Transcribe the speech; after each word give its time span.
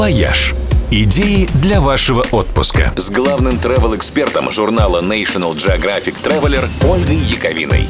«Вояж». 0.00 0.54
Идеи 0.90 1.46
для 1.60 1.78
вашего 1.78 2.24
отпуска. 2.30 2.90
С 2.96 3.10
главным 3.10 3.58
travel 3.58 3.92
-экспертом 3.92 4.50
журнала 4.50 5.02
National 5.02 5.54
Geographic 5.54 6.14
Traveler 6.22 6.70
Ольгой 6.90 7.16
Яковиной. 7.16 7.86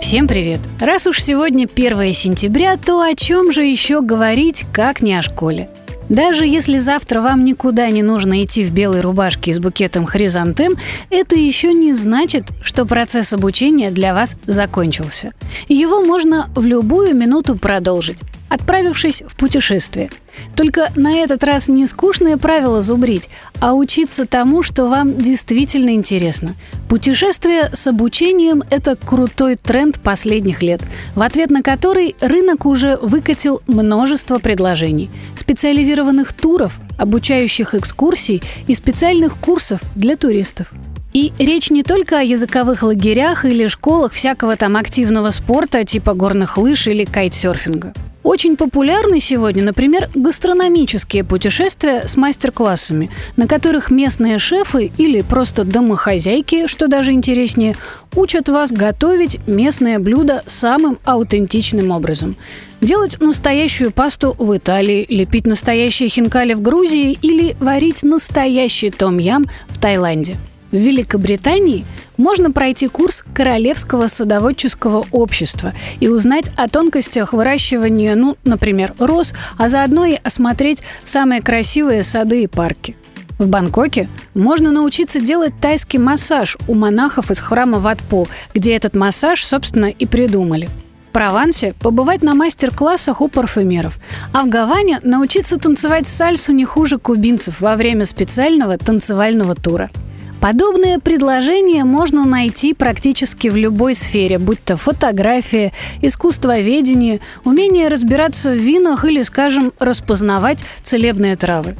Всем 0.00 0.26
привет! 0.26 0.60
Раз 0.80 1.06
уж 1.06 1.22
сегодня 1.22 1.68
1 1.70 2.14
сентября, 2.14 2.78
то 2.78 3.02
о 3.02 3.14
чем 3.14 3.52
же 3.52 3.62
еще 3.62 4.00
говорить, 4.00 4.64
как 4.72 5.02
не 5.02 5.16
о 5.18 5.20
школе? 5.20 5.68
Даже 6.08 6.46
если 6.46 6.78
завтра 6.78 7.20
вам 7.20 7.44
никуда 7.44 7.90
не 7.90 8.02
нужно 8.02 8.42
идти 8.42 8.64
в 8.64 8.72
белой 8.72 9.02
рубашке 9.02 9.52
с 9.52 9.58
букетом 9.58 10.06
хризантем, 10.06 10.78
это 11.10 11.36
еще 11.36 11.74
не 11.74 11.92
значит, 11.92 12.44
что 12.62 12.86
процесс 12.86 13.34
обучения 13.34 13.90
для 13.90 14.14
вас 14.14 14.36
закончился. 14.46 15.32
Его 15.68 16.00
можно 16.00 16.48
в 16.54 16.64
любую 16.64 17.14
минуту 17.14 17.54
продолжить 17.54 18.20
отправившись 18.54 19.22
в 19.26 19.36
путешествие. 19.36 20.10
Только 20.56 20.90
на 20.94 21.16
этот 21.16 21.42
раз 21.44 21.68
не 21.68 21.86
скучные 21.86 22.36
правила 22.36 22.80
зубрить, 22.80 23.28
а 23.60 23.74
учиться 23.74 24.26
тому, 24.26 24.62
что 24.62 24.86
вам 24.86 25.18
действительно 25.18 25.90
интересно. 25.90 26.54
Путешествие 26.88 27.70
с 27.72 27.86
обучением– 27.86 28.62
это 28.70 28.96
крутой 28.96 29.56
тренд 29.56 30.00
последних 30.00 30.62
лет, 30.62 30.82
в 31.14 31.22
ответ 31.22 31.50
на 31.50 31.62
который 31.62 32.14
рынок 32.20 32.66
уже 32.66 32.96
выкатил 32.96 33.60
множество 33.66 34.38
предложений. 34.38 35.10
Специализированных 35.34 36.32
туров, 36.32 36.78
обучающих 36.98 37.74
экскурсий 37.74 38.42
и 38.68 38.74
специальных 38.74 39.36
курсов 39.38 39.80
для 39.96 40.16
туристов. 40.16 40.72
И 41.12 41.32
речь 41.38 41.70
не 41.70 41.84
только 41.84 42.18
о 42.18 42.22
языковых 42.22 42.82
лагерях 42.82 43.44
или 43.44 43.68
школах 43.68 44.12
всякого 44.12 44.56
там 44.56 44.76
активного 44.76 45.30
спорта 45.30 45.84
типа 45.84 46.14
горных 46.14 46.58
лыж 46.58 46.88
или 46.88 47.04
кайтсерфинга. 47.04 47.94
Очень 48.24 48.56
популярны 48.56 49.20
сегодня, 49.20 49.62
например, 49.62 50.08
гастрономические 50.14 51.24
путешествия 51.24 52.08
с 52.08 52.16
мастер-классами, 52.16 53.10
на 53.36 53.46
которых 53.46 53.90
местные 53.90 54.38
шефы 54.38 54.90
или 54.96 55.20
просто 55.20 55.64
домохозяйки, 55.64 56.66
что 56.66 56.88
даже 56.88 57.12
интереснее, 57.12 57.76
учат 58.16 58.48
вас 58.48 58.72
готовить 58.72 59.46
местное 59.46 59.98
блюдо 59.98 60.42
самым 60.46 60.98
аутентичным 61.04 61.90
образом. 61.90 62.36
Делать 62.80 63.20
настоящую 63.20 63.92
пасту 63.92 64.34
в 64.38 64.56
Италии, 64.56 65.04
лепить 65.10 65.46
настоящие 65.46 66.08
хинкали 66.08 66.54
в 66.54 66.62
Грузии 66.62 67.18
или 67.20 67.54
варить 67.60 68.02
настоящий 68.02 68.90
том-ям 68.90 69.46
в 69.68 69.78
Таиланде– 69.78 70.36
в 70.74 70.76
Великобритании 70.76 71.86
можно 72.16 72.50
пройти 72.50 72.88
курс 72.88 73.24
Королевского 73.32 74.08
садоводческого 74.08 75.06
общества 75.12 75.72
и 76.00 76.08
узнать 76.08 76.50
о 76.56 76.68
тонкостях 76.68 77.32
выращивания, 77.32 78.16
ну, 78.16 78.36
например, 78.42 78.92
роз, 78.98 79.34
а 79.56 79.68
заодно 79.68 80.04
и 80.04 80.18
осмотреть 80.22 80.82
самые 81.04 81.42
красивые 81.42 82.02
сады 82.02 82.42
и 82.42 82.46
парки. 82.48 82.96
В 83.38 83.46
Бангкоке 83.46 84.08
можно 84.34 84.72
научиться 84.72 85.20
делать 85.20 85.52
тайский 85.60 86.00
массаж 86.00 86.56
у 86.66 86.74
монахов 86.74 87.30
из 87.30 87.38
храма 87.38 87.78
Ватпо, 87.78 88.26
где 88.52 88.74
этот 88.74 88.96
массаж, 88.96 89.44
собственно, 89.44 89.86
и 89.86 90.06
придумали. 90.06 90.68
В 91.08 91.12
Провансе 91.12 91.74
побывать 91.78 92.24
на 92.24 92.34
мастер-классах 92.34 93.20
у 93.20 93.28
парфюмеров, 93.28 94.00
а 94.32 94.42
в 94.42 94.48
Гаване 94.48 94.98
научиться 95.04 95.56
танцевать 95.56 96.08
сальсу 96.08 96.52
не 96.52 96.64
хуже 96.64 96.98
кубинцев 96.98 97.60
во 97.60 97.76
время 97.76 98.04
специального 98.06 98.76
танцевального 98.76 99.54
тура– 99.54 99.90
Подобные 100.44 100.98
предложения 100.98 101.84
можно 101.84 102.26
найти 102.26 102.74
практически 102.74 103.48
в 103.48 103.56
любой 103.56 103.94
сфере, 103.94 104.38
будь 104.38 104.62
то 104.62 104.76
фотография, 104.76 105.72
искусствоведение, 106.02 107.20
умение 107.44 107.88
разбираться 107.88 108.50
в 108.50 108.56
винах 108.56 109.06
или, 109.06 109.22
скажем, 109.22 109.72
распознавать 109.78 110.62
целебные 110.82 111.36
травы. 111.36 111.76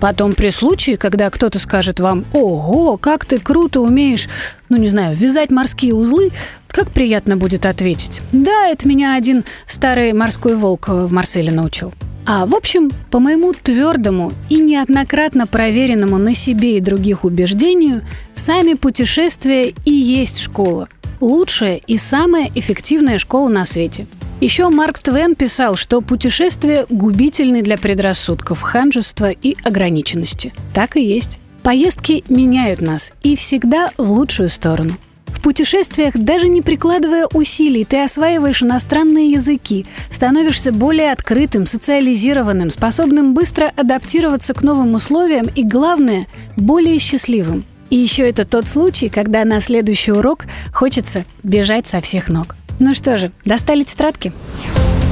Потом 0.00 0.32
при 0.32 0.50
случае, 0.50 0.96
когда 0.96 1.30
кто-то 1.30 1.60
скажет 1.60 2.00
вам 2.00 2.24
«Ого, 2.32 2.96
как 2.96 3.26
ты 3.26 3.38
круто 3.38 3.80
умеешь, 3.80 4.28
ну 4.68 4.76
не 4.76 4.88
знаю, 4.88 5.16
вязать 5.16 5.52
морские 5.52 5.94
узлы», 5.94 6.32
как 6.66 6.90
приятно 6.90 7.36
будет 7.36 7.64
ответить 7.64 8.22
«Да, 8.32 8.66
это 8.66 8.88
меня 8.88 9.14
один 9.14 9.44
старый 9.66 10.12
морской 10.14 10.56
волк 10.56 10.88
в 10.88 11.12
Марселе 11.12 11.52
научил». 11.52 11.94
А 12.26 12.46
в 12.46 12.54
общем, 12.54 12.90
по 13.10 13.18
моему 13.18 13.52
твердому 13.52 14.32
и 14.48 14.56
неоднократно 14.56 15.46
проверенному 15.46 16.18
на 16.18 16.34
себе 16.34 16.76
и 16.76 16.80
других 16.80 17.24
убеждению, 17.24 18.02
сами 18.34 18.74
путешествия 18.74 19.72
и 19.84 19.92
есть 19.92 20.40
школа. 20.40 20.88
Лучшая 21.20 21.76
и 21.86 21.98
самая 21.98 22.50
эффективная 22.54 23.18
школа 23.18 23.48
на 23.48 23.64
свете. 23.64 24.06
Еще 24.40 24.70
Марк 24.70 24.98
Твен 25.00 25.34
писал, 25.34 25.76
что 25.76 26.00
путешествия 26.00 26.86
губительны 26.88 27.60
для 27.60 27.76
предрассудков, 27.76 28.62
ханжества 28.62 29.30
и 29.30 29.56
ограниченности. 29.64 30.54
Так 30.72 30.96
и 30.96 31.04
есть. 31.04 31.38
Поездки 31.62 32.24
меняют 32.30 32.80
нас 32.80 33.12
и 33.22 33.36
всегда 33.36 33.90
в 33.98 34.10
лучшую 34.10 34.48
сторону– 34.48 34.92
путешествиях, 35.40 36.14
даже 36.14 36.48
не 36.48 36.62
прикладывая 36.62 37.26
усилий, 37.32 37.84
ты 37.84 38.02
осваиваешь 38.04 38.62
иностранные 38.62 39.32
языки, 39.32 39.86
становишься 40.10 40.72
более 40.72 41.12
открытым, 41.12 41.66
социализированным, 41.66 42.70
способным 42.70 43.34
быстро 43.34 43.72
адаптироваться 43.76 44.54
к 44.54 44.62
новым 44.62 44.94
условиям 44.94 45.46
и, 45.46 45.64
главное, 45.64 46.26
более 46.56 46.98
счастливым. 46.98 47.64
И 47.90 47.96
еще 47.96 48.28
это 48.28 48.44
тот 48.44 48.68
случай, 48.68 49.08
когда 49.08 49.44
на 49.44 49.60
следующий 49.60 50.12
урок 50.12 50.44
хочется 50.72 51.24
бежать 51.42 51.86
со 51.86 52.00
всех 52.00 52.28
ног. 52.28 52.54
Ну 52.78 52.94
что 52.94 53.18
же, 53.18 53.32
достали 53.44 53.82
тетрадки? 53.82 54.32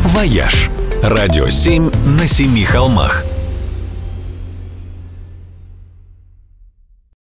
«Вояж»– 0.05 0.71
радио 1.03 1.49
7 1.49 1.91
на 2.19 2.27
семи 2.27 2.65
холмах– 2.65 3.25